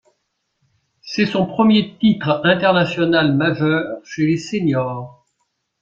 C'est 1.03 1.27
son 1.27 1.45
premier 1.45 1.95
titre 1.99 2.41
international 2.43 3.35
majeur 3.37 4.01
chez 4.03 4.25
les 4.25 4.37
séniors. 4.39 5.27